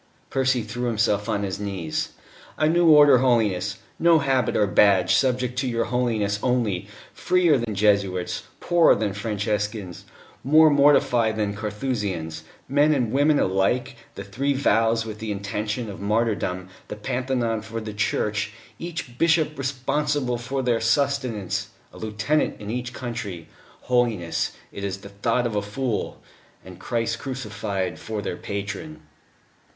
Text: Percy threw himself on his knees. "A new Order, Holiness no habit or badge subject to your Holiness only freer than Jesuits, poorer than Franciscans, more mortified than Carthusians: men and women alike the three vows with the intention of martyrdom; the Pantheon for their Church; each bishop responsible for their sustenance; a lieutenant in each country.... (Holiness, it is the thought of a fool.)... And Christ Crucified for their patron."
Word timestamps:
Percy 0.31 0.63
threw 0.63 0.85
himself 0.87 1.29
on 1.29 1.43
his 1.43 1.59
knees. 1.59 2.09
"A 2.57 2.67
new 2.67 2.87
Order, 2.87 3.19
Holiness 3.19 3.77
no 3.99 4.17
habit 4.17 4.57
or 4.57 4.65
badge 4.65 5.13
subject 5.13 5.59
to 5.59 5.67
your 5.67 5.83
Holiness 5.85 6.39
only 6.41 6.87
freer 7.13 7.55
than 7.59 7.75
Jesuits, 7.75 8.41
poorer 8.59 8.95
than 8.95 9.13
Franciscans, 9.13 10.05
more 10.43 10.71
mortified 10.71 11.35
than 11.35 11.53
Carthusians: 11.53 12.43
men 12.67 12.95
and 12.95 13.11
women 13.11 13.37
alike 13.37 13.95
the 14.15 14.23
three 14.23 14.53
vows 14.53 15.05
with 15.05 15.19
the 15.19 15.31
intention 15.31 15.87
of 15.87 15.99
martyrdom; 16.01 16.69
the 16.87 16.95
Pantheon 16.95 17.61
for 17.61 17.79
their 17.79 17.93
Church; 17.93 18.53
each 18.79 19.19
bishop 19.19 19.55
responsible 19.55 20.39
for 20.39 20.63
their 20.63 20.81
sustenance; 20.81 21.67
a 21.93 21.99
lieutenant 21.99 22.59
in 22.59 22.71
each 22.71 22.91
country.... 22.91 23.47
(Holiness, 23.81 24.53
it 24.71 24.83
is 24.83 24.97
the 25.01 25.09
thought 25.09 25.45
of 25.45 25.55
a 25.55 25.61
fool.)... 25.61 26.19
And 26.65 26.79
Christ 26.79 27.19
Crucified 27.19 27.99
for 27.99 28.23
their 28.23 28.35
patron." 28.37 29.01